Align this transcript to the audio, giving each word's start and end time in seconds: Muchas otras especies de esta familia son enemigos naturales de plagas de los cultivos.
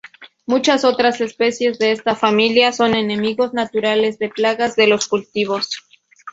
Muchas 0.47 0.83
otras 0.83 1.21
especies 1.21 1.77
de 1.77 1.91
esta 1.91 2.15
familia 2.15 2.71
son 2.71 2.95
enemigos 2.95 3.53
naturales 3.53 4.17
de 4.17 4.29
plagas 4.29 4.75
de 4.75 4.87
los 4.87 5.07
cultivos. 5.07 5.79